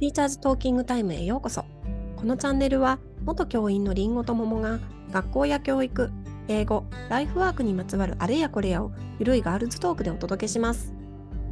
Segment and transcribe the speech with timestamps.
[0.00, 1.66] ティーチャーズトーキングタイムへようこそ。
[2.16, 4.80] このチャンネルは元教員のりんごと桃が
[5.12, 6.10] 学校や教育、
[6.48, 10.94] 英語、ライフワークにまつわるあれやこれやをゆるいガールズトークでお届けします。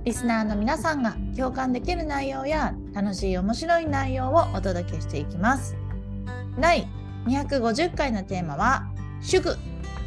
[0.04, 5.76] リスナーの皆さんが共感できる内容や楽しい面白い内容をお届けしていきます。
[6.58, 6.88] 第
[7.26, 8.90] 250回のテーマは
[9.20, 9.58] 祝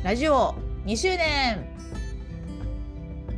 [0.01, 0.55] ラジオ
[0.85, 1.70] 2周年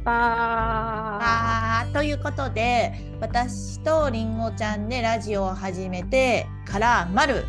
[0.05, 7.45] あということで私とりんごちゃんでラジオを始めてから丸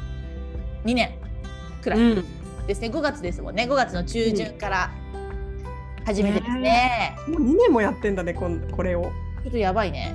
[0.84, 1.18] 2年
[1.82, 2.24] くらいうん。
[2.66, 4.90] ですね、5月ですもんね5月の中旬から
[6.06, 9.10] 始めてですね、もう2年もやってんだね、こんこれを。
[9.42, 10.14] ちょっとやばいね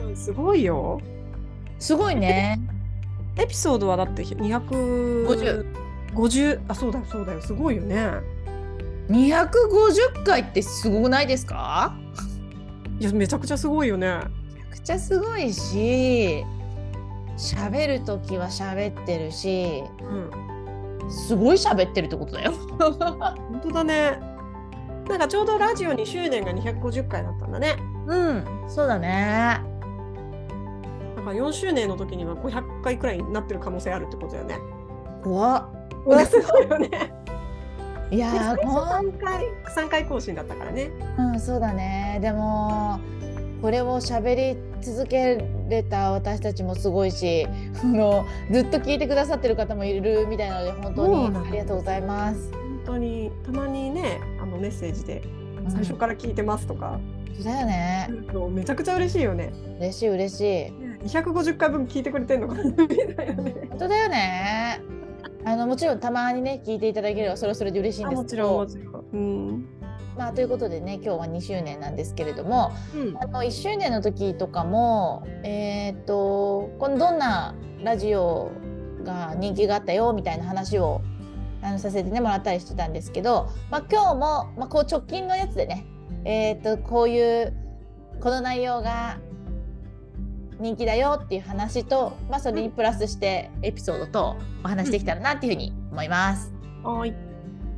[0.00, 1.00] うんすごいよ。
[1.78, 2.60] すごいね
[3.36, 5.26] エピソードはだって250。
[5.26, 5.64] 50
[6.14, 7.40] 50あ、そうだよ、そうだよ。
[7.40, 8.10] すごいよね。
[9.10, 11.94] 250回ってすごくないですか？
[13.00, 14.20] いや、めちゃくちゃすごいよね。
[14.54, 16.44] めちゃくちゃすごいし
[17.36, 19.82] 喋る時は喋ってるし
[21.02, 21.10] うん。
[21.10, 24.18] すごい喋ってるってことだよ 本当だね。
[25.08, 27.76] なんかちょうどラジオ2周年が250回だったんだね。
[28.06, 29.60] うんそうだね
[31.16, 34.58] だから4周年の時には500回くらいになってる可能性あるってことだよね。
[35.24, 35.64] 怖っ
[36.26, 37.12] すごいよね。
[38.10, 39.44] いやー最初こん3回、
[39.86, 40.90] 3回更新だったからね。
[41.18, 42.98] うんそうだねでも
[43.62, 47.46] これを喋り続けれた私たちもすごいし
[47.82, 52.50] あのずっと聞いてくださってる方もいるみたいなので本当にありがとうございます。
[52.52, 55.22] 本当に、たまにね、あのメッセージで、
[55.62, 56.98] うん最初から聞いてますとか、
[57.36, 59.52] そうだよねうんめちゃくちゃ嬉しいよね。
[59.78, 60.72] 嬉しい嬉しい
[61.06, 63.54] 250回分聞いてくれてんのかなみたいなね。
[63.68, 64.59] 本当だよね
[65.50, 69.04] あのもちろんたまにね聞いていただければそれはそれで嬉しいんあですけどもちろん、もちろん。
[69.12, 69.66] うん。
[70.16, 78.50] まあということでね今日は2周年なんですけれどもうんあの1周年の時とかもえーっとこのどんなラジオ
[79.02, 81.00] が人気があったよみたいな話を
[81.62, 84.18] あのさせて、ね、もらったりしてたんですけど、まあ、今日も、
[84.56, 85.86] まあ、こう直近のやつでね、
[86.24, 87.54] えーっとこういう
[88.20, 89.18] この内容が
[90.60, 96.52] 人気だよっていう話と、まあ、それにプラスしてエピソードとお話しできたらなっていうふうに思います。
[96.82, 97.14] はーい。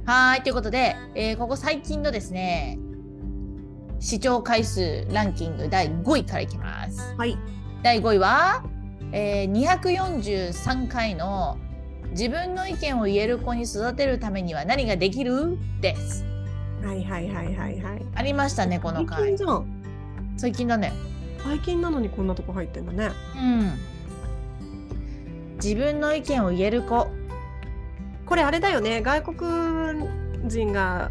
[0.05, 2.79] はーいということで、えーここ最近のですね
[4.01, 7.15] 視聴回数ランキング第5位からいきます。
[7.17, 7.39] はい。
[7.83, 8.65] 第5位は、
[9.13, 11.57] えー243回の
[12.11, 15.57] 自分の意見を言える子に育てるためには何ができる？
[15.81, 16.25] です。
[16.85, 18.03] はいはいはいはいはい。
[18.17, 19.37] ありましたねこの最回。
[20.37, 20.93] 最近だね。
[21.45, 23.11] 最近なのにこんなとこ入ってんだね。
[23.37, 23.79] うん。
[25.57, 27.09] 自分の意見を言える子。
[28.27, 29.03] これあれだよね。
[29.03, 30.09] 外国
[30.47, 31.11] 人が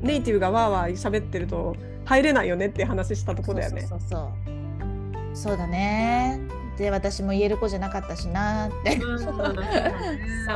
[0.00, 3.82] ネイティブがわーわー喋ってると入れないよねって話したとこだよね。
[3.82, 6.40] そうそうそうだね。
[6.76, 8.96] で私も言える子じゃなかったしなーって。
[8.96, 9.34] うんそう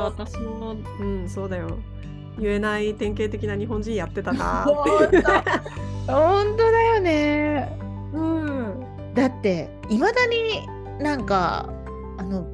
[0.03, 1.79] 私もうんそうだよ。
[2.39, 4.65] 言えない典型的な日本人やってたな。
[4.65, 7.79] 本当だよね。
[8.13, 8.87] うん。
[9.15, 10.67] だっていまだに
[11.03, 11.69] なんか
[12.19, 12.47] あの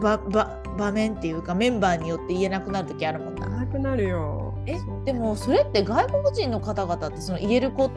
[0.00, 3.48] ばば場面っていうかメンバーによって言えなくなる時あるもんな。
[3.48, 4.54] なくなるよ。
[4.66, 7.90] えでもそれって外国人の方々ってその言える子っ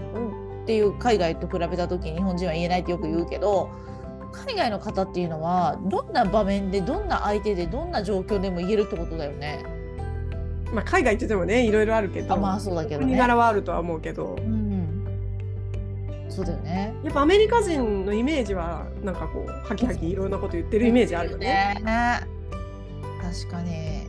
[0.66, 3.70] ていう海外と比べた時に日本人は言えないってよく言うけど
[4.32, 9.64] 海外の方っていうのはどんな場面でどんな相手でどんな状況でも言えるってことだよね。
[10.74, 12.34] まあ海外って言ってもねいろいろあるけど。
[12.34, 13.18] あまあそうだけど国ね。
[13.18, 14.42] 柄はあるとは思うけどう。
[14.42, 14.61] ん、
[16.32, 16.94] そうだよね。
[17.04, 21.76] やっぱアメリカ人のイメージはなんかこうハキハキいろんなこと言ってるイメージあるよね。
[21.84, 22.28] ね
[23.22, 24.08] 確かに。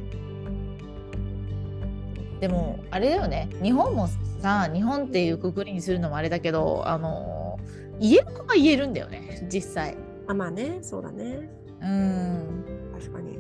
[2.41, 4.09] でもあれだよね日本も
[4.41, 7.59] さ日本っていうくくりにするのもあれだけどあの
[8.01, 9.97] 言える子は言えるんだよね実際。
[10.27, 11.49] あまあねそうだね
[11.81, 12.65] うん
[12.99, 13.39] 確かに。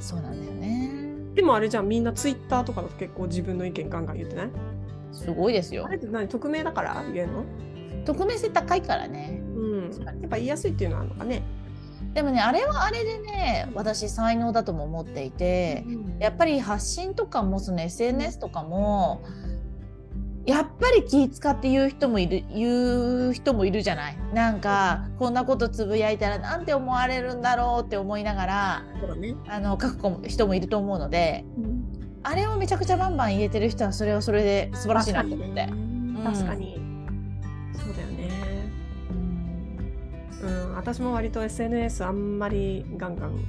[0.00, 0.90] そうなんだよね。
[1.34, 4.50] でもあれじゃんみんなツイッターとかだと結構自分の意見ガンガン言ってない？
[5.12, 5.96] すごいですよあれ。
[5.96, 7.04] って何匿名だから？
[7.12, 7.44] 言えんの？
[8.04, 9.40] 匿名性高いからね。
[9.54, 9.90] うん。
[10.04, 11.42] やっぱ言いやすいっていうのはあるのかね。
[12.14, 15.84] でもねあれはあれでね私才能だとも思っていて。
[16.18, 19.22] やっぱり発信とかもその SNS とかも
[20.44, 24.16] やっぱり気使って言う人もいる言う人もいるじゃない？
[24.34, 28.82] なんかこんなことつぶやいたらなんて思われるんだろうって思いながら
[29.16, 29.34] ね。
[29.48, 31.89] あの書く人もいると思うのでうん
[32.22, 35.66] あれをめちゃくちゃバンバン言えてる人はそれはそれで素晴らしいなと思って。
[36.24, 36.80] 確かに。
[37.74, 38.28] そうだよね。
[40.42, 40.74] うんうん。
[40.74, 43.44] 私も割と SNS あんまりガンガン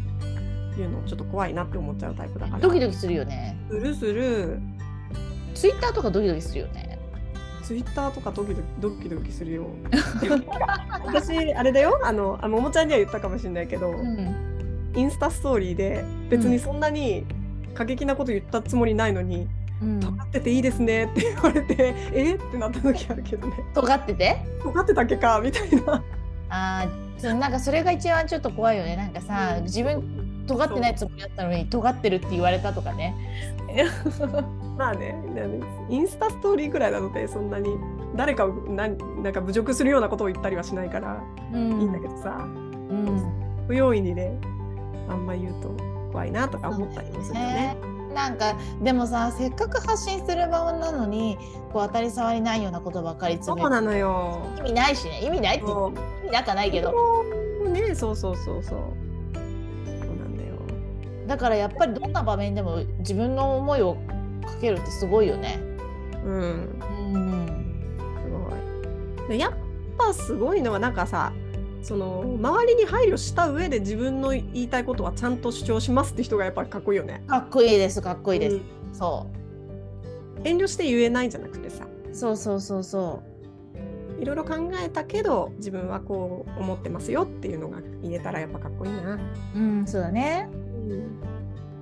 [0.78, 2.60] 言うのちょっと怖いなって思っちゃうタイプだから。
[2.60, 3.58] ドキドキするよね。
[3.70, 4.60] するする。
[5.54, 7.00] ツイッターとかドキドキするよね。
[7.62, 9.68] ツツイッターとかドキドキドキドキするよ
[11.06, 14.52] 私あれだよあのあももちゃんには言ったかもしれないけど、うん
[14.94, 17.26] インスタストーリーで別にそんなに
[17.74, 19.48] 過激なこと言ったつもりないのに
[19.82, 22.36] うん「尖ってていいですね」って言われて「え？
[22.36, 23.54] っ?」ってなった時あるけどね。
[23.74, 26.04] 尖ってて「尖ってたっけか」みたいな。
[26.50, 28.96] あーそうなんかそれが一番ちょっと怖いよね。
[28.96, 33.16] なんかさ自分尖ってないつもりだったのに尖ってるって言われたとかね。
[34.78, 35.16] まあね、
[35.90, 37.70] インスタストーリーぐらいなのでそんなに。
[38.14, 41.24] 誰かをなんなんか侮辱するようなことを言ったりはしないから
[41.54, 43.64] ういいんだんけどさ、うん。
[43.68, 44.38] 不用意にね
[45.08, 47.78] あんま言うと怖いなとか思ったりもするよね。
[48.14, 51.38] なんかでもさせっかく発信する場なのに
[51.72, 54.42] こう当たり障りないようなことばっかりつぶやいてそうなのよ。
[54.58, 56.94] 意味ないしね意味ないって意味なんかないけど
[57.70, 58.80] ね、そうそうそうそう。
[59.34, 59.44] そう
[60.18, 60.56] なんだよ。
[61.28, 63.96] だからやっぱりどんな場面でも自分の思いを
[64.46, 65.60] かけるってすごいよね。
[66.26, 66.80] うん、
[67.14, 67.88] うん
[68.22, 69.30] すごい。
[69.30, 69.54] でやっ
[69.98, 71.32] ぱすごいのはなんかさ、
[71.82, 77.24] その周りに配慮した上で自分の言いたいことはちゃんと主張しますって人がやっぱりかっこいいよね。
[77.28, 78.56] かっこいいですかっこいいです。
[78.56, 78.62] うん
[78.94, 79.28] そ
[80.44, 81.86] 遠慮して言えないんじゃなくてさ。
[81.86, 83.24] うそうそうそうそ
[84.20, 89.16] いろいろ考えたけど自分はこう思ってますよっていうのが言えたらやっぱかっこいいな。
[89.16, 89.20] う。
[89.56, 90.50] うんそうだね。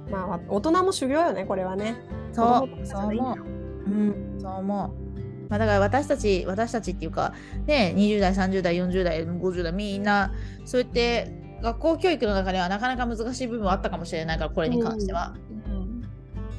[0.10, 1.98] まあ大人も修行よねこれはね。
[2.32, 3.90] そうそう思う。
[3.90, 5.20] うんそう思う。
[5.50, 7.34] まあ、だから私たち私たちっていうか
[7.66, 10.32] ね20代30代40代50代みんな
[10.64, 11.32] そうやって
[11.62, 15.36] 学校教育の中ではなかなか難しい部分はあったかもしれないからこれに関しては、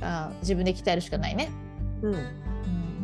[0.02, 1.50] あ自分で鍛えるしかないね。
[2.02, 2.40] うん、うん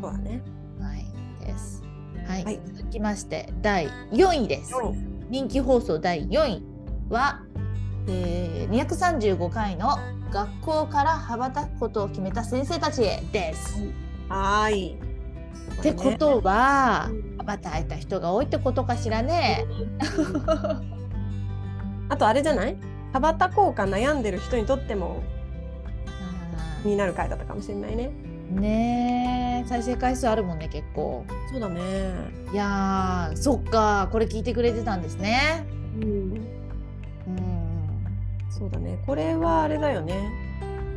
[0.03, 0.43] そうだね。
[0.79, 1.07] はい
[1.41, 1.83] です。
[2.27, 4.75] はい、はい続きまして第4位です。
[5.31, 6.63] 人気放送第4位
[7.09, 7.43] は、
[8.09, 9.97] えー、235回の
[10.31, 13.83] 学校から羽ばたくことを決めた先生たちへです。
[14.29, 15.16] はーい。
[15.79, 19.65] ってことは、うん羽ばた人が多いってことかしらね。
[22.09, 22.77] あとあれじゃない？
[23.13, 25.23] 羽ばたこうか悩んでる人にとっても
[26.83, 28.11] 気になる回だったかもしれないね。
[28.51, 31.25] ねえ再生回数あるもんね結構。
[31.53, 31.81] そうだね。
[32.53, 35.65] いやーそっかこれ聞いてくれてたんですね。
[36.03, 36.41] うん、うん
[38.51, 38.99] そうだね。
[39.07, 40.33] これはあれだよね。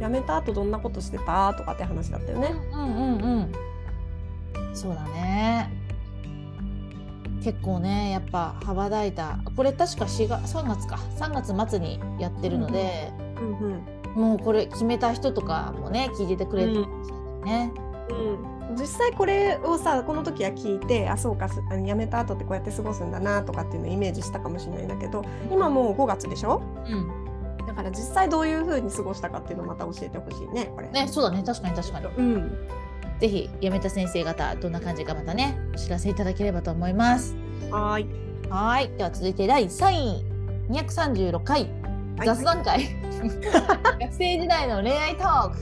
[0.02, 1.54] 辞めた後どんなことしてた？
[1.54, 2.56] とかって話だったよね。
[2.74, 3.52] うんうんうん
[4.74, 5.72] そうだね。
[7.44, 9.40] 結構ねやっぱ羽ばたいた。
[9.56, 10.98] これ確か4月3月か。
[11.18, 14.22] 3月末にやってるので、うんうん。
[14.22, 17.74] もうこれ決めた人とかもね聞いててくれてるしれないね。
[18.70, 26.62] うん、実際これをさこの時は聞いてあそうかすあの辞めた後ってこうやって過ごすんだなとかっていうのをイメージしたかもしれないんだけど今もう5月でしょ？
[26.88, 27.66] うん。
[27.68, 30.90] だから実際どういう風に過ごしたかっていうのをまた教えてほしいねこれ。
[30.90, 31.44] ねそうだね。
[31.46, 32.08] 確かに確かに。
[32.08, 32.68] うん、
[33.20, 37.36] ぜひ辞めた先生方どんな感じかまたねお知らせいただければと思います。
[37.70, 38.08] はーい
[38.50, 40.26] はいでは続いて第3位
[40.70, 41.70] 236回
[42.18, 42.84] はい雑談会、
[44.00, 45.58] 学生時代の恋愛トーク。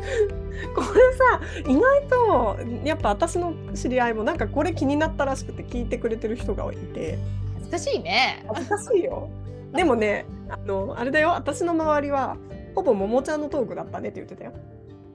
[0.74, 7.18] これさ意外とやっぱ私の知り合いもなんかこれ気になったらしくて聞いてくれてる人がいて
[7.54, 8.44] 恥ずかしいね。
[8.48, 9.28] 恥ずかしいよ。
[9.72, 12.36] でもねあのあれだよ私の周りは
[12.74, 14.52] ほぼももちゃんのトークだったねって言ってたよ。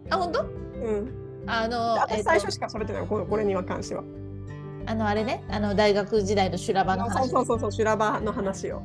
[0.09, 0.41] あ本当？
[0.41, 4.03] うん、あの、最初しかそれてないよこのこれには関しては。
[4.87, 8.81] あのあれねあの大学時代の修羅場の話そうそうそうそう修羅場の話を。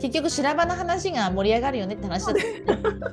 [0.00, 3.12] 結局修羅場の話が盛り上がるよねって話だった。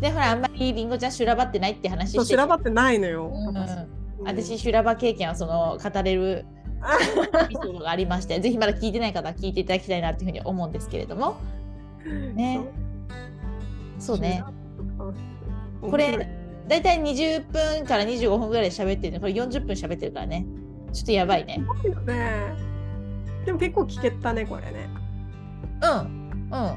[0.00, 2.24] でほらあんまりりんごちゃん修羅場ってないって話して。
[2.24, 3.30] 修羅場ってないのよ。
[3.34, 3.56] うん。
[3.56, 3.88] うん。
[4.24, 6.44] 私修羅場経験はその語れる
[7.44, 11.36] エピソードがありましてぜひまだ聞いてない方は聞いていただきたいなっていうふうに思うんですけれども。
[12.34, 12.60] ね。
[13.98, 14.18] そう。
[14.18, 14.44] ね。
[15.80, 16.39] これ
[16.70, 20.46] だいたい20分から25分ぐらいで喋ってるのこれ40分喋ってるからね。
[20.92, 21.64] ちょっとやばいね。
[22.06, 22.54] ね。
[23.44, 24.88] でも結構聞けたねこれね。
[25.82, 26.30] うん。
[26.30, 26.48] うん。
[26.48, 26.76] なん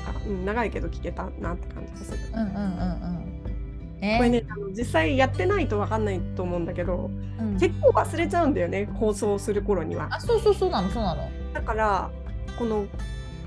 [0.00, 2.18] か、うん、長いけど聞けたなって感じがする。
[2.32, 4.00] うんうんうんうん。
[4.00, 7.58] ねこれねあの実際やってないと分かんないと思うんだけどうん。
[7.58, 10.06] 結構忘れちゃうんだよね放送する頃には。
[10.12, 11.28] あそうそうそうなのそうなの。
[11.52, 12.10] だから
[12.56, 12.86] この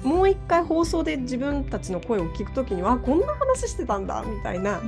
[0.03, 4.81] もう一回放送で自分たちの声を聞くときにはあこんな話してたんだみたいな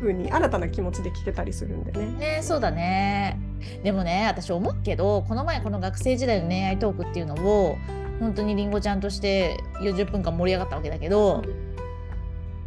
[0.00, 2.06] 風に新たな気持ちで聞けたりするんでね。
[2.36, 3.38] ねそうだね。
[3.82, 7.76] でもね私思うけどこの前この学生時代の恋愛トークっていうのを
[8.20, 11.42] 本当にりんごちゃんとして40分間盛り上がったわけだけど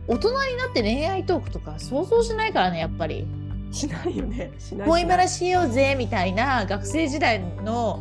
[0.07, 3.27] 大人になって恋愛トークとか想像しないからねやっぱり。
[3.71, 4.51] しないよね。
[4.57, 7.99] しない恋しない話しようぜみたいな学生時代の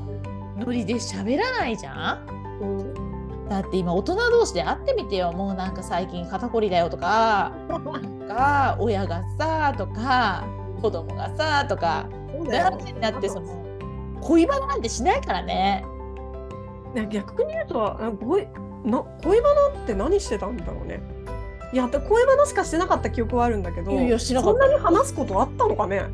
[0.58, 2.26] ノリで喋らないじゃん？
[2.62, 2.98] うん
[3.49, 5.33] だって今大人同士で会ってみてよ。
[5.33, 7.52] もうなんか最近肩こりだよとか。
[7.69, 10.45] なんか親がさとか
[10.83, 12.09] 子供がさとか。
[12.50, 13.67] だになってその
[14.21, 15.85] 恋バナなんてしないからね。
[16.95, 18.47] ね逆に言うとあ恋
[18.85, 21.00] な恋バナって何してたんだろうね。
[21.73, 26.05] いやで恋バナしかしてなかった記憶はあるんだけどいやそんなに話すことあったのかね。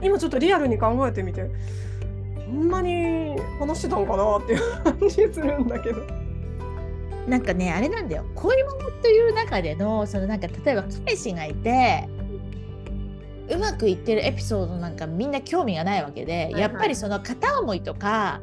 [0.00, 1.50] 今ちょっとリアルに考えてみて。
[2.48, 6.00] そんなに話してたのかなっていう感じするんだけど
[7.28, 8.24] なんかねあれなんだよ。
[8.34, 12.08] 恋バナという中でのそのなんか例えば彼氏がいて
[13.50, 16.62] うまくいってるエピソードなんかみんな興味がないわけで、いはい。
[16.62, 18.40] やっぱりその片思いとか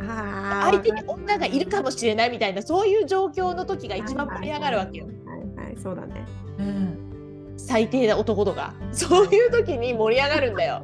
[0.00, 5.06] あ相手に女がいるかもしれないみたいなそういう状況の時が一番盛り上がるわけよ。
[5.06, 6.24] はいはいそうだね。
[6.58, 8.74] うん、最低な男とか。
[8.92, 10.82] そういう時に盛り上がるんだよ。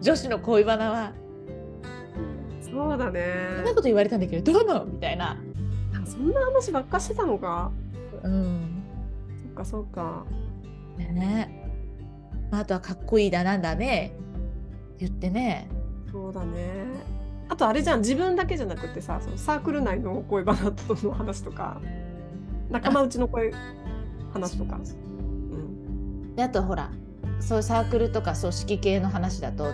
[0.00, 1.12] 女子の恋バナは。
[2.62, 3.22] そうだね。
[3.56, 5.36] そんなこと言われたんだけどどうなのみたいな。
[6.10, 7.70] あそんな話ばっかしてたのか？
[8.22, 8.82] うん。
[9.44, 10.24] そっかそっか。
[10.96, 11.70] ね。
[12.50, 14.12] あとはかっこいいだなんだね。
[14.98, 15.68] 言ってね。
[16.10, 16.84] そうだね。
[17.48, 18.00] あとあれじゃん。
[18.00, 21.80] 自分だけじゃなくてさそのサークル内の恋バナとの話とか。
[22.70, 23.52] 仲間内の恋
[24.32, 24.80] 話とか、う。
[25.56, 26.92] ん、であとほら
[27.40, 29.72] そういうサークルとか組織系の話だと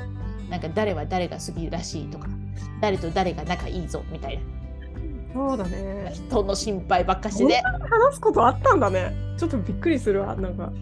[0.49, 2.28] なんか誰は誰が好きらしいとか
[2.81, 4.40] 誰と誰が仲いいぞみたい
[5.37, 6.12] そうだなね。
[6.14, 9.12] 人の心配ばっかしてね話すことあったんだね。
[9.38, 10.64] ちょっとびっくりするわなんか。
[10.64, 10.75] 本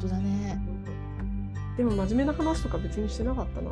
[0.00, 0.58] 当だね。
[1.76, 3.70] でも真面目な話とか別にしてなかったな。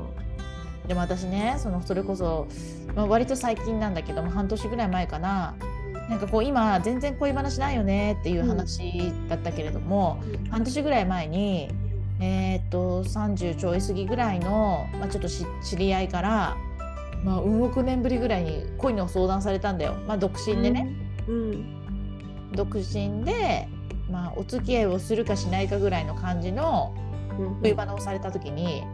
[0.87, 2.47] でも私ねそのそれこそ、
[2.95, 5.55] まあ、割と最近なんだけども半年ぐらい前かな。
[6.09, 11.69] なんかこう今全然恋話ないよねっていう話だったけれども、半年ぐらい前に
[12.21, 16.57] えーっと30ちょい過ぎぐらいの、まあ、ちょっとし知り合いから、
[17.25, 20.95] まあ、うん億年ぶりぐらいに恋の相談されたんだよ、まあ、独身でね、
[21.27, 22.53] うん。
[22.53, 23.67] 独身で、
[24.11, 26.95] まあ、お付き合いをするかしないかぐらいの感じの
[27.39, 27.61] うん。
[27.63, 28.85] 恋バナをされた時に、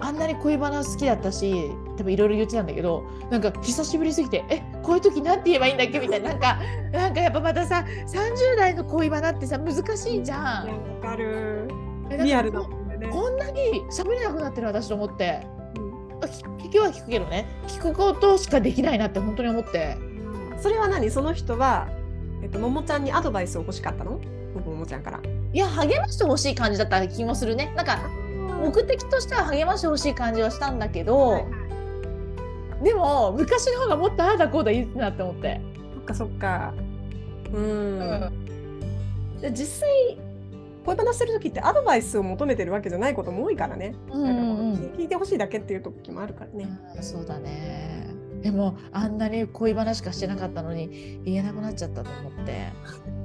[0.00, 6.30] あんなに恋バナ好きだったし多分いろいろ言ってたんだけどなんか久しぶりすぎてえこういう時なんて言えばいいんだっけみたいな。
[6.30, 6.58] なんか
[6.90, 10.68] なんかやっぱまたさ30代の恋バナってさ難しいじゃん。
[10.68, 11.68] わかる。
[12.18, 15.46] リアルだもんね、こんなに喋れなくなってる私と思って
[16.70, 19.98] 聞聞きは聞くけどね聞くことしかできないなって本当に思って
[20.62, 21.10] それは何？
[21.10, 21.88] その人は、
[22.42, 24.20] えっと、ももちゃんにアドバイスを欲しかったの？
[24.54, 25.20] ももちゃんから。
[25.52, 27.98] いや励ましてほしい感じだった気もするねなんか
[28.62, 31.70] 目的としては励ましてほしい感じはしたんだけど、はいはい
[32.84, 35.60] でも昔の方がもっとああだこうだ言ってたなって思って。
[35.94, 36.72] そっかそっか。
[37.52, 37.98] うん。
[37.98, 40.18] うんで実際
[40.84, 43.94] 恋バナしてる時ってアドバイスを求めてるわけじゃないことも多いからね。
[44.10, 46.68] うんうんうん聞いてほしいだけっていう時もあるからね。
[46.96, 48.08] うんそうだね
[48.42, 52.72] でもあんなに恋バナしかしてなかったのに言えなくなっちゃったと思って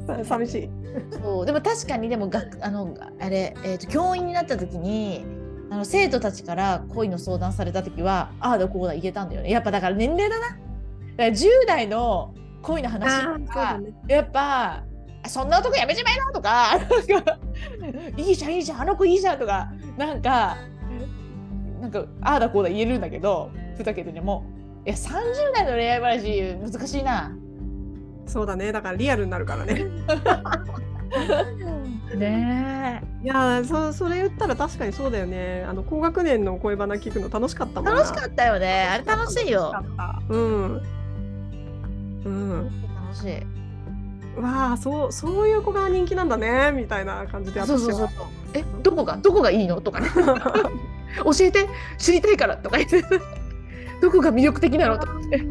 [0.06, 0.70] さ寂しい。
[1.12, 5.26] そうでも確かにでもがあのあれ、えー、と教員になった時に
[5.70, 10.60] あの生徒たちから恋の相談された時はああだこうだ言えたんだよねやっぱだから年齢だなだか
[11.18, 13.94] ら10代の恋の話あとか、ね。
[14.08, 14.84] やっぱ
[15.24, 16.80] あそんな男やめちまえなとか
[18.18, 20.58] いいじゃんいいじゃんあの子いいじゃんとかなんか
[21.82, 24.46] なんかああだこうだ言えるんだけどふざけてでも
[24.86, 25.10] いや30
[25.54, 27.36] 代の恋愛話難しいな。
[28.28, 28.72] そうだね。
[28.72, 29.84] だからリアルになるからね。
[32.16, 35.64] ねいやーそそれ言ったら確かにそうだよね。
[35.68, 38.02] あの高学年の恋バナ聞くの楽しかったえもんな。
[38.02, 39.74] 楽しかったよねあれ楽しいよ
[40.30, 40.82] うん。
[42.26, 42.70] うん。
[43.08, 43.38] 楽しい
[44.42, 48.10] わあそうそういう子が人気なんだねみたいな感じでそうそうそうは
[48.54, 49.80] えどこがどこがいいの？
[49.82, 50.08] とかね。
[51.24, 53.02] 教えて知りたいからとか言って
[54.02, 54.98] どこが魅力的なの？
[54.98, 55.48] とか言って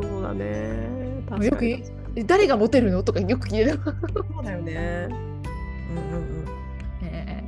[0.00, 0.88] そうだね。
[1.28, 3.02] 確よく誰がモテるの？
[3.02, 5.08] とかよく聞いてる、そうだよね。
[5.10, 6.44] うんうん
[7.02, 7.10] うん。
[7.12, 7.44] ね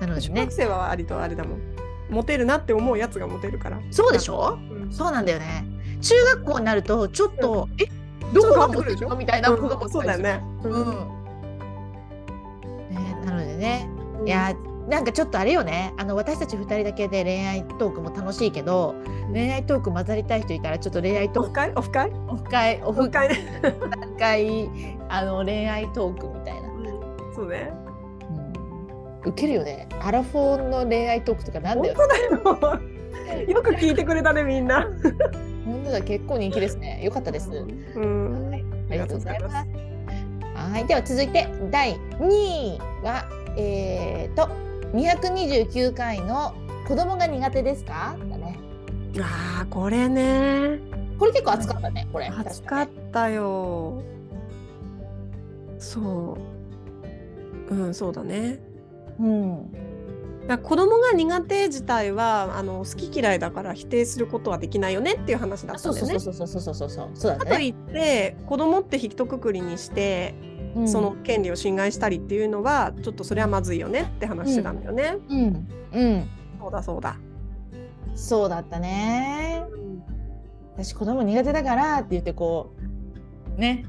[0.00, 0.26] なのでね。
[0.28, 1.58] 小学生は割とあれだもん。
[2.10, 3.80] モテるなって思うやつがモテるから。
[3.90, 4.58] そうでしょ？
[4.70, 4.92] うん。
[4.92, 5.64] そうなんだよね。
[6.00, 7.84] 中学校になるとちょっと、え
[8.32, 10.42] どこがモテるのみたいな子がうんそうだよね。
[10.64, 10.90] うん、
[12.90, 13.88] ねなのでね。
[14.24, 14.54] いや
[14.88, 15.92] なんかちょっとあれよね。
[15.96, 18.94] あの私たち2人だけで恋愛トークも楽しいけど
[19.32, 21.72] 恋愛トーク混ざりたい人いたらちょっと恋愛トオークフ会？
[21.76, 22.10] オフ会？
[22.26, 22.82] オフ会。
[22.84, 23.28] オフ会。
[23.28, 23.36] ね
[24.18, 24.70] 会。
[25.08, 26.68] あの恋愛トークみたいな、
[27.34, 27.72] そうね。
[29.24, 29.88] うん、ウケるよね。
[30.00, 32.80] アラフォーの恋愛トークとかなんだ本よ当だよ。
[33.48, 34.86] よく聞いてくれたねみんな
[35.64, 37.00] 本当だ結構人気ですね。
[37.04, 38.50] よかったです、うん。
[38.50, 39.54] はい、ありがとうございます。
[40.54, 40.86] はい。
[40.86, 43.24] では続いて第2位は
[43.56, 44.48] えー、と
[44.94, 46.54] 229回の
[46.86, 48.16] 子供が苦手ですか？
[48.30, 48.58] だね。
[49.20, 50.78] あーこれね。
[51.18, 52.26] これ結構熱かったねこれ。
[52.26, 54.02] 暑かったよ。
[55.78, 56.36] そ
[57.70, 57.74] う。
[57.74, 58.58] うんそうだね。
[59.20, 59.72] うん
[60.46, 66.18] だ子供が苦手自体はあの好き嫌いだから否定することはできないよねっていう話だったんだよね。
[66.18, 67.38] そうそうそうそうそうそうそう。
[67.38, 70.34] だかといって子供って一括りにして、
[70.74, 70.88] うん。
[70.88, 75.16] その権利を侵害したりっていうのはちょっとそれはまずいよねって話してたんだよね。
[75.28, 75.68] うん。
[75.92, 76.28] うん。
[76.60, 77.16] そうだそうだ。
[78.14, 79.64] そうだったね。
[80.74, 82.72] 私子供苦手だからって言ってこ
[83.56, 83.84] うね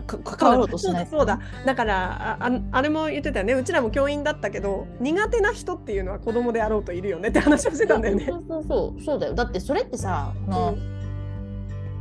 [0.00, 1.40] 関わろうとしないそうだだ。
[1.66, 3.54] だからあああれも言ってたよね。
[3.54, 7.28] うちらも教員だったけど苦手な人っていうのは子供であろうといるよね。
[7.28, 8.26] って話をしてたんだよね。
[8.26, 10.76] そうそうそうそうだよだってそれってさあの、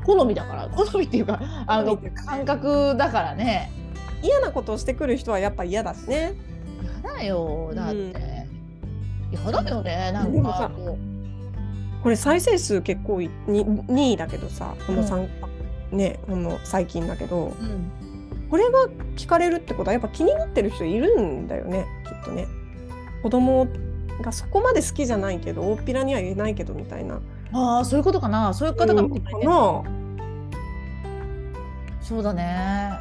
[0.06, 0.70] 好みだから。
[0.70, 3.72] 好みっていうかあの感覚だからね。
[4.24, 6.34] 嫌なことをしてくる人はやっぱ嫌だしね。
[7.04, 7.72] やだよ。
[7.74, 8.14] だって、うん。
[9.32, 10.12] やだよね。
[10.14, 10.98] なんでもさかこ
[12.04, 15.28] これ再生数結構いに2位だけどさこの3、
[15.92, 17.92] ねこの最近だけどう、うん、
[18.50, 22.48] これが聞かれるってことはやっぱ気になってる人いるんだよねきっとね。
[23.24, 23.68] 子供
[24.22, 27.22] がそこまで好きじゃないけど大っぴらには言えないけどみたいな。
[27.54, 28.54] ああそういうことかな。
[28.54, 29.84] そういう方がうんかな。
[32.02, 32.92] そうだね。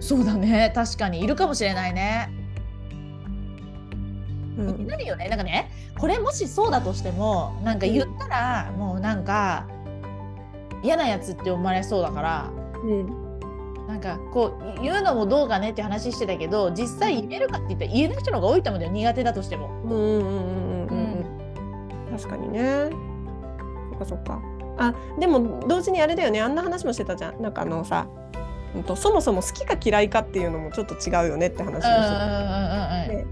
[0.00, 0.72] そうだね。
[0.74, 1.22] 確かに。
[1.22, 2.32] いるかもしれないね。
[4.56, 4.86] うん。
[4.86, 5.28] なるよね？
[5.28, 9.66] なんかねこれもしそうだとしてもなんか言ったら、もうなんか
[10.82, 12.50] 嫌なやつって思われそうだから
[12.82, 13.28] うん
[13.88, 18.92] なんかこう言うのもどうかねって話してたけど実際言えるかって言ったら言えない人の方が多いと思うんだよ。
[18.92, 19.70] 苦手だとしても。
[19.84, 21.18] うんうんうんうんうん
[22.10, 22.18] うん。
[22.18, 22.90] 確かにね。
[23.90, 24.42] そっかそっか。
[24.76, 26.40] あでも同時にあれだよね。
[26.42, 27.40] あんな話もしてたじゃん。
[27.40, 28.06] なんかあのさ、
[28.76, 33.26] うんと、そもそも好きか嫌いかっていうのもちょっと違うよねって話をしてうんうんうんうんた、うんね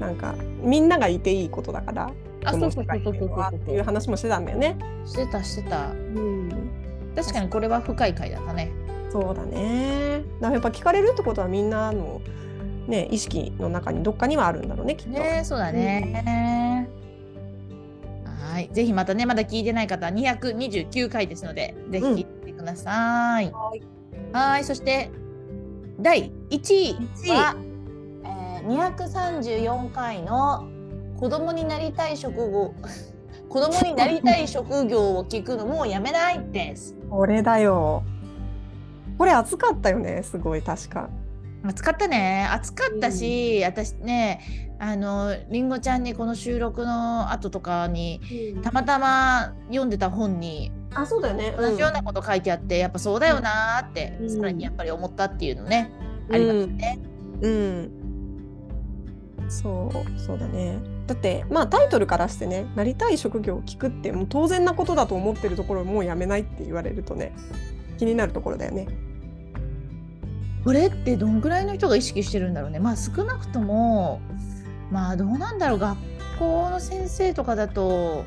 [0.00, 2.10] なんかみんながいていいことだから
[2.44, 3.38] あこそうそうそうそうそう。
[3.38, 4.76] はっていう話もしてたんだよね。
[5.04, 5.90] してたしてた。
[5.90, 6.63] うん、
[7.14, 8.70] 確かにこれは深い回だったね。
[9.10, 12.20] そうだねだやっぱ聞かれるってことはみんなの、
[12.88, 15.10] ね、意識の中にどっかにはあるんだろうねきっと。
[15.10, 16.90] ねそうだね。
[18.24, 23.52] はいぜひまたねまだ聞いてない方は229回ですのでぜひ聞いてください。
[23.52, 23.82] はい
[24.32, 25.10] はいそして
[26.00, 27.56] 第1位は、
[28.24, 30.68] えー、234回の
[31.20, 32.74] 子供になりたい職業
[33.54, 36.96] 子供になりたい職業を聞くのもやめないです。
[37.08, 38.02] これだよ。
[39.16, 41.08] これ熱かったよねすごい確か。
[41.62, 48.20] 暑かったね暑かったし、私ねあのりんごちゃんにこの収録の後とかに
[48.64, 51.54] たまたま読んでた本にあそうだよね。
[51.56, 55.92] 同じようなこと書いてあって、やっぱそうだよなーって、うんさらにやっぱり思ったっていうのね、
[56.28, 56.98] ありましたね。
[57.40, 57.90] うん。
[59.48, 60.76] そうそうだね。
[61.06, 67.32] だってまあタイトルからしてねなりたい職業を聞くってもう当然なことだと思ってるところをもうやめないって言われるとね
[67.98, 68.88] 気になるところだよね。
[70.64, 74.22] これってどんぐらいの人が意識してるんだろうねまあ少なくとも
[74.90, 75.98] まあどうなんだろう学
[76.38, 78.24] 校の先生とかだと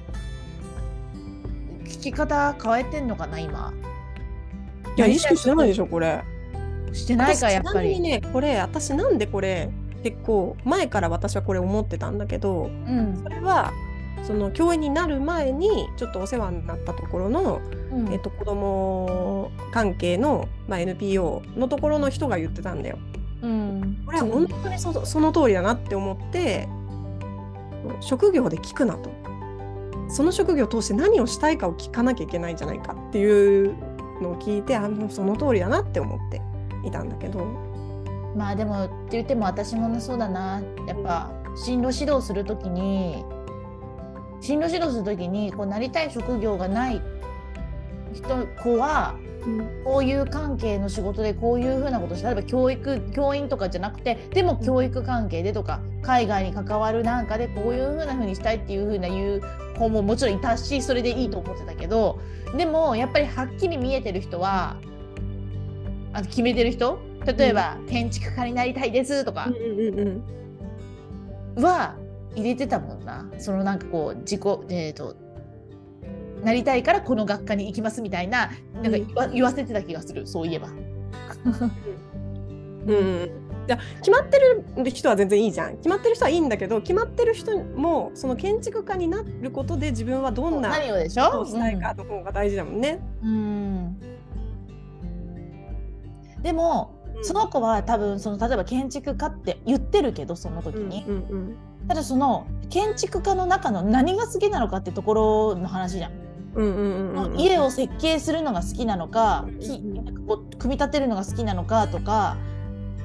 [1.85, 3.73] 聞き方変えてんのかな今
[4.95, 6.23] いや意識してないでしょこれ。
[6.93, 7.73] してないか私やっぱり。
[7.73, 9.69] ちなみにねこれ私なんでこれ
[10.03, 13.73] 結構前から私はこれ思ってたんだけどうんそれは
[14.23, 22.97] その教員になる前にちょっとお世話になったところの、うんえっと、子供関係の、まあ、NPO のところの人が言ってたんだよ。
[23.41, 26.67] うんこれは本当にそその通りだなって思って
[27.99, 29.11] 職業で聞くなと
[30.09, 33.75] その職業を通して何をしたいかを聞かなきゃいけないんじゃないかっていう
[34.21, 36.41] のを聞いてあもうその通りだなって思って
[36.83, 37.66] いたんだけど。
[38.37, 40.61] まあでもって言っても私もねそうだな。
[40.87, 43.25] やっぱ進路指導するときに
[44.39, 47.01] 進路指導するときにこうなりたい職業がない
[48.13, 49.15] 人子は
[49.83, 59.41] こういう関係の仕事でこういうふうなことして例えば教育教員とかじゃなくてでも教育関係でとか海外に関わるなんかでこういうふうなふうにしたいっていうふうな言う
[59.77, 62.19] 子ももちろんいたしそれでいいと思ってたけど
[62.55, 64.77] でもやっぱりはっきり見えてる人は
[66.13, 66.99] あ決めてる人
[67.35, 70.23] 例えば、建築家になりたいですとかうんうんうん
[71.55, 71.63] うん。
[71.63, 71.95] は
[72.35, 73.29] 入れてたもんな。
[73.39, 75.15] そのなんかこう自己えっ、と
[76.43, 80.27] なりたいからこの学科に行きますみたいななんか言わ,、言わせてた気がする。
[80.27, 80.67] そういえば。
[82.87, 83.29] うん
[83.67, 85.75] いや決まってる人は全然いいじゃん。
[85.77, 91.25] 決まってる人はいいんだけど決まってる人もその建築家になることで自分はどんな何をでしょ？
[91.25, 92.99] ことをしたいかの方が大事だもんね。
[93.23, 93.97] うん。
[96.41, 106.11] でも、その子は多分その例えば建築家って言ってるけどその時に、うんうんただその建築家の中の何が好きなのかってところの話じゃん。
[106.55, 107.39] うんうんうんうんうん。
[107.39, 112.35] 家を設計するのが好きなのか、きうんなんかこう組み立てるのが好きなのかとか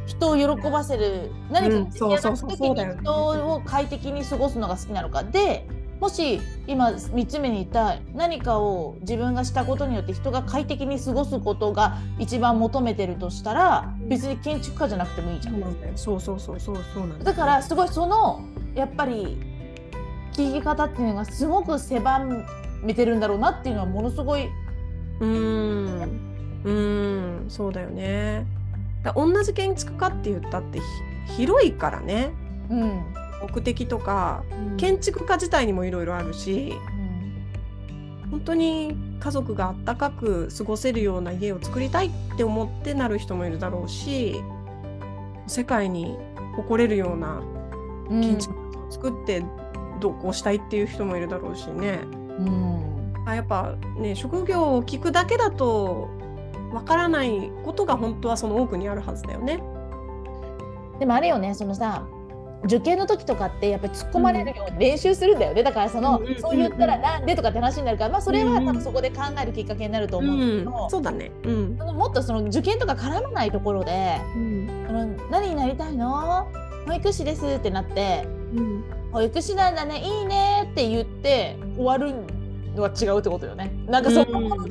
[0.06, 5.22] 人を喜ばせる何かうんそうそうそう時に人を快適に過ごすのが好きなのか。
[5.22, 5.68] で
[6.02, 15.62] もし今3つ目に言った何かを自分がしたことによって人が快適に過ごすことが一番求めてるとしたら別に建築家じゃなくてもいいじゃん。
[15.94, 18.40] そうそうそうそうそうなんだだからすごいその
[18.74, 19.38] やっぱり
[20.32, 22.18] 聞き方っていうのがすごく狭
[22.82, 24.48] めてるんだろうなっていうのはものすごい
[25.20, 26.02] うーん。
[26.64, 27.48] うーん。
[27.48, 28.44] そうだよね。
[29.04, 32.32] だ同じ建築家って言ったってひ広いからね。
[32.70, 36.72] うん目的とかうん建築家自体にもいろいろあるし
[38.30, 44.42] 本当に家族があったかく過ごせるような家を作りたいって思ってなる人もいるだろうし
[45.46, 46.16] 世界に
[46.56, 47.42] 誇れるような
[48.08, 49.44] うん建築物を作って
[50.00, 52.00] 同行したいっていう人もいるだろうしね。
[52.38, 52.92] うん
[53.24, 56.08] あやっぱね職業を聞くだけだと
[56.72, 59.62] わからないことが本当はその奥にあるはずだよね。
[60.98, 62.04] でもあれよねそのさ
[62.64, 71.32] 受験の時とかってやっぱり突っ込まれるように練習するんだよね、だからその、うんうんうんうんそう言ったらなんでとかって話になるからまあそれはうんうん多分そこで考えるきっかけになるとう思うんだけど、ん、そうだね。
[71.44, 71.76] うん。
[71.76, 74.68] もっとその受験とか絡まないところでうん。
[74.86, 76.46] 「その何になりたいの？
[76.86, 78.84] 保育士です」ってなってうん。
[79.12, 82.14] 「保育士なんだねいいね」って言って終わる
[82.74, 83.72] のは違うってことよね。
[83.86, 84.66] なんかその、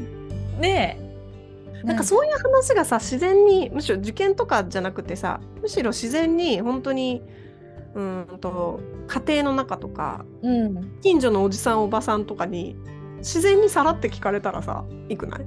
[0.59, 1.11] ねえ
[1.85, 7.23] なんかそういう話がさ自然にむしろ受験とかじゃなくてさむしろ自然に本当に
[7.93, 12.75] うーんと家庭の中とかうん近所のおじさんおばさんとかに
[13.17, 15.45] 自然にさらって聞かれたらさいくない？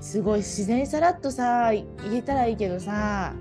[0.00, 3.34] すごい自然にさらっとさ言えたらいいけどさ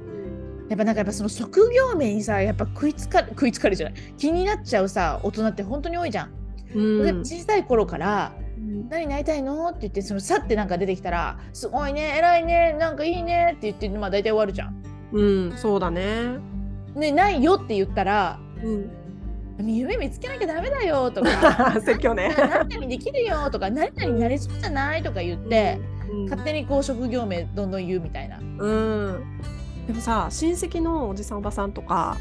[0.70, 6.32] やっぱなんかやっぱその職業名にさやっぱ食いつか食いつかれじゃない気になっちゃうさ大人って本当に多いじゃん。
[6.76, 8.32] うんで小さい頃から
[8.92, 14.84] 「何になりたいの?」って言ってそのさってなんか出てきたら「すごいね偉いねなんかいいね」って言ってまあ大体終わるじゃん。
[15.12, 16.38] うん、そうだね。
[17.00, 18.90] ねないよって言ったらうん、
[19.76, 22.34] 「夢見つけなきゃダメだよ」とか 説教ね。
[22.38, 28.40] 「何々できるよ」とか「何々になれそうじゃない?」とか言って、うん勝手にこう職業名どんどん言うみたいな。
[28.40, 29.24] うん、
[29.86, 32.18] でもさ親戚のおじさんおばさんとか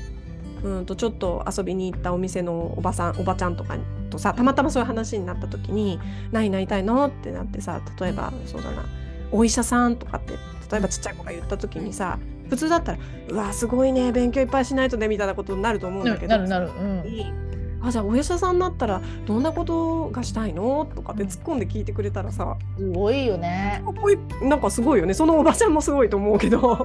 [0.62, 3.78] うんとちょっと遊びに行ったお店のおばさんおばちゃんとか
[4.10, 5.98] とさたまたまそういう話になった時に
[6.32, 8.84] 「何になりたいの?」ってなってさ例えばそうだな
[9.32, 10.34] お医者さんとかって
[10.70, 12.98] 例えばちっちゃい子が言った時にさ普通だったら
[13.30, 16.36] 「うわすごいね勉強いっぱいしないとね」みたいなことになると思うんだけど。
[16.36, 16.66] なるなる。
[16.66, 17.48] うん
[17.80, 20.88] あじゃあお医者さんになったらどんなことがしたいの？
[20.96, 23.84] とかって突っ込んで聞いてくれたらさ、すごいよね。
[24.42, 26.60] なんかすごいよねそのおばちゃんもすごいと思うけど。
[26.60, 26.76] だ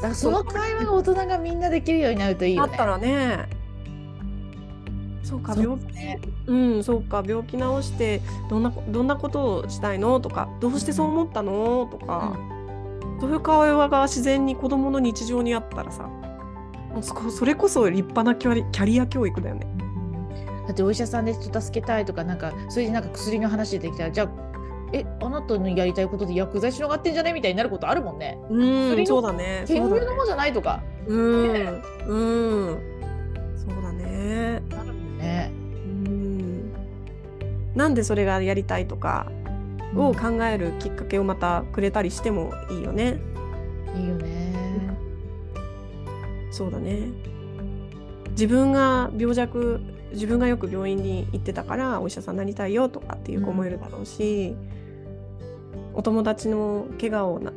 [0.00, 2.70] からその会話が大人がみんなできるようになるといいよね。
[2.70, 3.48] あったらね。
[5.24, 10.20] そうか病気ねうんそうか病気治してどんなこどんなことをしたいの？
[10.20, 11.88] とかどうしてそう思ったの？
[11.90, 12.38] とか、
[13.22, 16.08] そういう会話が自然に子供の日常にあったらさ
[16.92, 19.64] もうそれこそ立派なキャリア教育だよね。
[20.66, 24.28] だってお医者さんで人助けたいとかなんかそれでなんか薬の話出てきたらじゃあ
[24.92, 28.36] えあなたのやりたいことで薬剤師のがってんじゃねみたいになることあるもんね。
[28.50, 28.56] う
[29.00, 29.62] んそうだね。
[29.68, 32.80] 研究の方じゃないとかうんうん
[33.56, 34.60] そうだね。
[34.68, 35.52] なるもんね。
[35.54, 36.72] うん
[37.76, 39.30] なんでそれがやりたいとか
[39.96, 43.20] を考えるきっかけをまたくれたりしてもいいよね。
[43.96, 44.52] いいよね。
[46.50, 47.08] そうだね。
[48.30, 49.80] 自分が病弱
[50.12, 54.54] 自分がよく病院に行ってたからお医者さんになりたいよとかっていう子もいるだろうし、
[55.94, 57.52] お友達の怪我をな、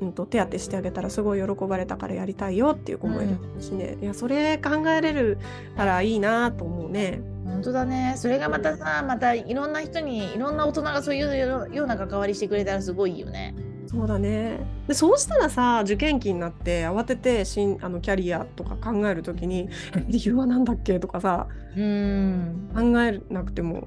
[0.00, 5.38] うん、と手当てしてあげたらすごい喜ばれたからやりたいよっていう子もいるだろうしね、いやそれ考えれる
[5.76, 7.20] たらいいなと思うね。
[7.44, 8.14] 本当だね。
[8.16, 11.36] それがまたさまたいろんな人にいろんな大人がそういう
[11.74, 13.54] ような関わりしてくれたらすごいよね。
[13.86, 22.70] そうだねでそうしたらさ受験期になって慌ててしんあのキャリアとか考える時に「え 理由は何だっけ?」とかさうん。
[22.74, 23.86] 考えなくても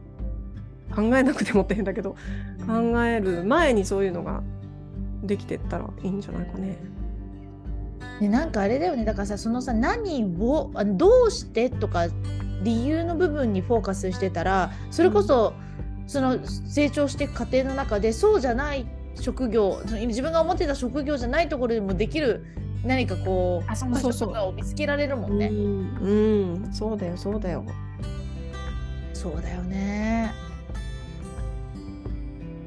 [0.96, 2.16] 考えなくてもって変だけど
[2.66, 4.44] 考える前にそういうのが
[5.24, 6.78] できてったらいいんじゃないかね。
[8.22, 12.08] ね、なんかあれだよねだからさそのさ何をあどうしてとか
[12.64, 15.54] 理由の部分にフォーカスしてたらそれこそ、
[16.08, 18.86] その成長していく過程の中でそうじゃない
[19.20, 22.46] 職業自分が思ってた職業じゃないところでもできる
[22.84, 25.48] 何かこうあそうそうそうを見つけられるもんね。
[25.48, 25.98] うん、
[26.64, 27.66] うん、そうだよそうだよ。
[29.14, 30.32] そうだよね。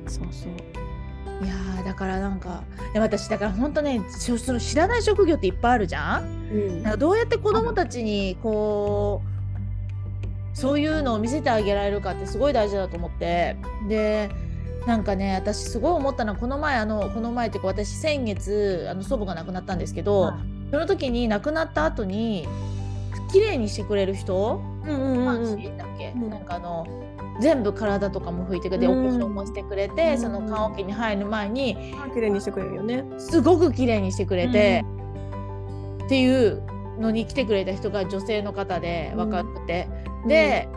[0.09, 1.45] そうそう。
[1.45, 6.25] いやーだからなんか私だから本当ねそその知らない職業っていっぱいあるじゃん？
[6.53, 9.30] うんかどうやって子どもたちにこう
[10.53, 13.57] そういうのを見せてあげられるかってすごい大事だと思って。
[13.89, 14.31] で
[14.87, 20.71] なんかね私すごい思ったのはこの前あのこの前っていうか私先月あの祖母が亡くなったんですけど、はい。
[20.71, 22.49] その時に亡くなった後に
[23.33, 26.31] 綺麗にしてくれる人うんうんだっけ、うん。
[26.31, 26.87] なんかあの
[27.41, 33.05] 全部体とかも拭いてくれて、うんお化粧もしてくれて、うんその棺桶に入る前に綺麗にしてくれるよね。
[33.19, 34.85] すごく綺麗にしてくれて、
[36.05, 36.63] っていう
[36.99, 39.89] のに来てくれた人が女性の方で若くて、
[40.27, 40.69] で、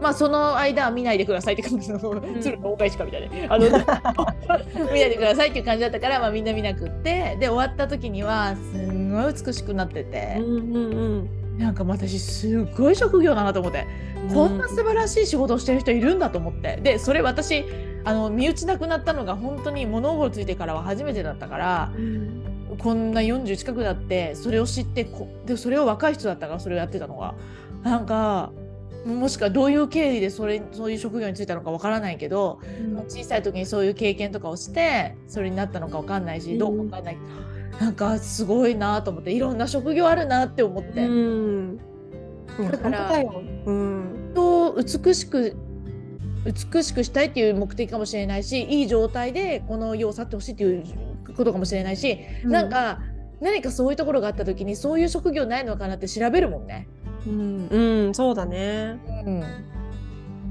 [0.00, 1.98] まあその間は見ないでくださいって感じの、
[2.40, 3.46] 鶴の大返しかみたいなね。
[3.48, 3.66] あの
[4.92, 10.36] 見ないでくださいっていう感じだったから、まあ、みんな見なくってで終わった時にはすんごい美しくなってて。
[10.38, 11.58] う、んうんうん。
[11.58, 13.86] なんか私すごい職業だなと思って、
[14.34, 16.78] こんな素晴らしい仕事をしてる人いるんだと思って。
[16.82, 17.64] でそれ私
[18.04, 21.92] あの身内なくなったのが本当に物心ついてからは初めてだったから。
[21.96, 22.42] うん。
[22.78, 27.34] こんな40近くなってそれを知ってこでそれを若い人だったからそれをやってたのが。
[27.82, 28.50] なんか
[29.06, 32.58] もしくはどういう経緯でそれそういう職業に就いたのかわからないけど
[33.08, 37.18] 小さい時にそういう経験とかをしてそれになったのかわかんないしどうかわかんない、
[37.80, 41.76] なんかすごいなと思っていろんな職業あるなって思って、うん。
[42.70, 43.22] だから
[43.66, 44.30] うん。
[44.32, 45.56] 人を美しく
[46.44, 50.84] 美しくしたいっていう目的かもしれないしいい状態でこの世を去ってほしいっていう
[51.36, 53.00] ことかもしれないし、なんか
[53.40, 56.88] 何かそういうところがあった時にそういう職業ないのかなって調べるもんね。
[57.26, 58.98] うん、うん、そうだね。
[59.24, 59.40] うん、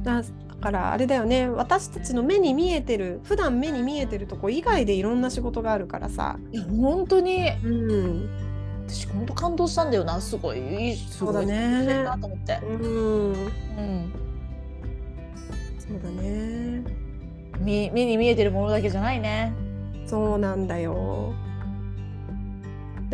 [0.03, 0.23] だだ
[0.61, 1.47] からあれだよね。
[1.47, 7.49] 私たちの目に見えてる普段目に見えてるとこ以外でいろんな仕事があるからさ、いや本当に。
[7.63, 8.29] うん、
[8.87, 10.19] 私本当感動したんだよな。
[10.19, 12.05] すごいいいすごいそうだね。
[12.19, 12.59] と思って。
[12.63, 14.13] うん、うん。
[15.77, 16.83] そうだね。
[17.59, 19.53] み目に見えてるものだけじゃないね。
[20.05, 21.33] そうなんだよ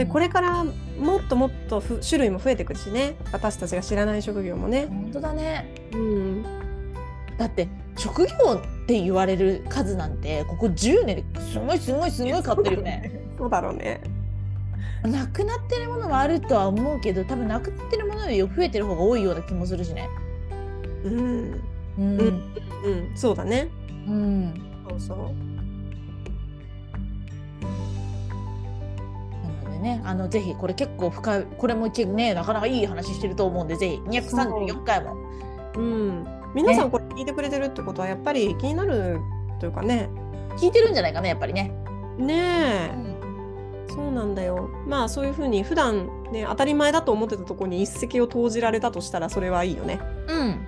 [0.02, 0.12] でうん。
[0.12, 3.16] これからもっともっとふ種類も増えてくるしね。
[3.32, 5.74] 私たちが知らない職業もね、本当だね。
[5.94, 6.44] うん、
[7.38, 13.12] だって職業って言われる数なんてここ10年ですごいすごいすごい変わってるよね。
[13.38, 14.02] そうだろうね。
[15.04, 20.08] なくなってるものもあるとは思うけど多分なくなってるものより増えてる方が多いような気もするしね。
[21.04, 21.62] うん、
[21.98, 22.18] うん。
[22.18, 22.28] うん。
[22.28, 23.70] うん、そうだね。
[24.08, 24.54] うん。
[24.90, 25.51] そうそう
[29.82, 35.16] ね、あのぜひこれ結構深い、これもね、なかなかいい話してると思うんで、ぜひ234回も。
[35.76, 39.20] うん、皆さんこれ聞いてくれてるってことはやっぱり気になる
[39.60, 40.10] というかね。
[40.58, 41.72] 聞いてるんじゃないかな、やっぱりね。
[42.18, 43.06] ねうん。
[43.08, 43.22] え
[43.94, 44.70] そうなんだよ。
[44.88, 50.00] まあそういうふうに普段ね当たり前だと思ってたところに一石を投じられたとしたらそれはいいよね。
[50.28, 50.66] うん。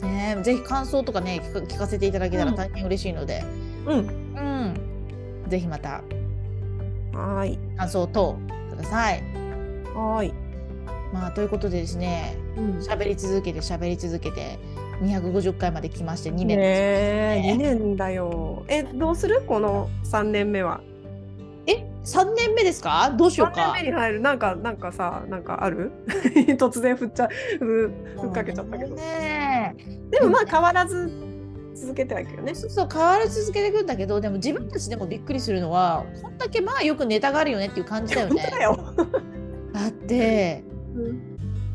[0.00, 2.56] ねえぜひ感想とかね聞か、せていただけたらうん。
[2.56, 3.44] 大変嬉しいので、
[3.86, 3.98] うん。
[3.98, 5.48] うん。
[5.48, 6.02] ぜひまた
[7.18, 7.58] はーい。
[7.76, 8.38] 感想等
[8.70, 9.22] ください。
[9.94, 10.34] はーい、
[11.12, 14.58] まあ、ということでですね、うん、喋り続けて喋り続けて、
[15.02, 16.58] 250回まで来まして2年です。
[16.58, 17.48] ね。
[17.50, 18.64] え2年だよ。
[18.68, 19.42] えどうする？
[19.46, 20.80] この3年目は。
[21.66, 23.14] え、3年目ですか？
[23.16, 23.84] どうしよう3か年。
[23.84, 24.20] 目に入る。
[24.20, 25.92] なんかなんかさなんかある？
[26.58, 27.28] 突然振っちゃ
[27.60, 27.92] うふ
[28.28, 29.74] っかけちゃったけど、ね。
[29.78, 31.10] えでもまあ変わらず
[31.80, 32.54] 続けてはいくよね。
[32.54, 38.42] そうそう変わり続けていくんだけどでも自分たちでもびっくりするのはこんだけまあよくネタがあるよねっていう感じだよね。
[38.42, 38.62] 本当だ。
[38.62, 38.94] よ、
[39.72, 40.64] だって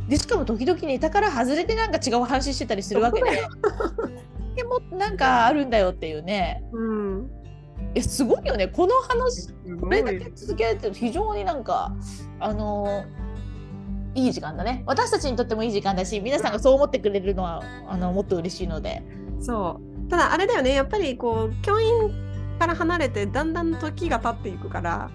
[0.09, 3.47] でしかも時々ネタから外れてなんか違う話してたりするわけで。
[4.55, 6.63] でもなんかあるんだよっていうね。
[6.73, 7.29] うん。
[7.95, 8.67] えすごいよね。
[8.67, 11.95] この話これだけ続けられてると非常になんか
[12.39, 13.05] あの
[14.15, 14.83] いい時間だね。
[14.85, 19.01] 私たちにとってもいい時間だし皆さんがそう思ってくれるのはあのもっと嬉しいので。
[19.39, 21.91] そうただあれだよねやっぱりこう教員
[22.59, 25.09] から離れてだんだん時が経っていくから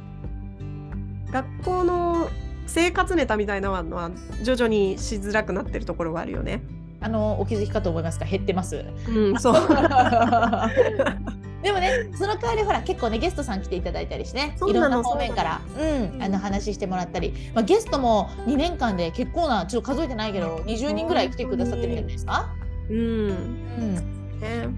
[1.30, 2.28] 学校の
[2.66, 4.10] 生活ネタみたいなのは
[4.42, 6.62] 徐々にしづらくなってるところはあるよね。
[7.00, 8.84] あのお気づきかと思いますが減ってます。
[9.08, 9.54] うん、そう。
[11.62, 15.60] でもねその代わりほら結構ねゲストさん来ていただいたりしてねそうなのいろんな方面から。
[15.78, 15.84] う
[16.18, 22.48] んあの話してもらったり、まあ、ゲストも2年間で結構なちょっと数えてないけど20人ぐらい来てくださってるんじゃないですか？
[22.90, 22.96] うん。
[22.98, 23.00] う
[23.32, 24.68] んね、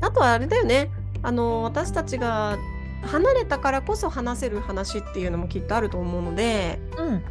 [0.00, 0.90] あとはあれだよね。
[1.22, 2.58] あの私たちが
[3.02, 7.22] 離れたからこそ話せる話っていうのもきっとあると思うのでうん。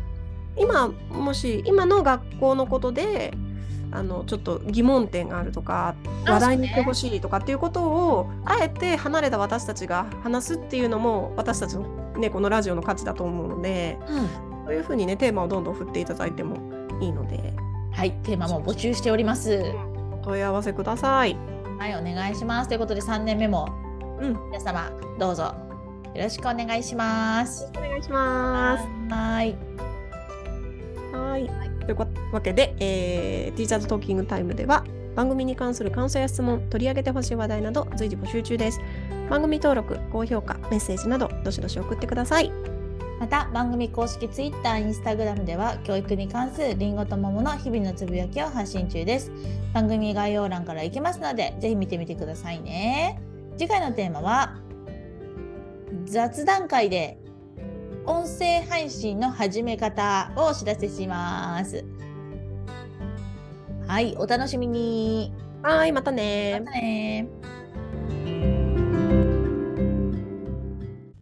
[0.58, 3.34] 今もし今の学校のことで
[3.91, 5.95] あのちょっと疑問点があるとか
[6.26, 14.28] あ話題にしてほしいとかっていうことをあえて離れた私たちが話すっていうのも私たちの、ね、このラジオの価値だと思うのでうん。
[14.65, 16.58] そういうふうにねテーマをどんどん振っていただいても
[17.00, 17.54] いいので。
[17.97, 19.73] はいテーマも募集しております。
[20.28, 21.38] お問い合わせください。
[21.80, 23.68] はいお願いしますということで3年目も
[24.20, 25.54] うん、皆様どうぞ
[26.16, 27.72] よろしくお願いします。
[27.78, 28.84] お願いします。
[29.13, 29.56] はい
[31.13, 31.50] はい。
[31.86, 34.84] というわけで、えー、ティーチャーズトーキングタイムでは
[35.16, 38.82] 番組に関する感想や質問、取り上げてほしい話題など随時募集中です。
[39.30, 42.77] 番組登録、高評価、メッセージなどどしどし送ってください。
[43.20, 49.32] また番組公式 Twitter、Instagram では教育に関するりんごと桃の日々のつぶやきを発信中です。
[49.74, 53.20] 番組概要欄から行けますのでぜひ見てみてくださいね。
[53.58, 54.60] 次回のテーマは
[56.06, 57.18] 雑談会で
[58.06, 61.84] 音声配信の始め方をお知らせします。
[63.88, 65.34] はい、お楽しみに。
[65.64, 67.28] はい、またねまたね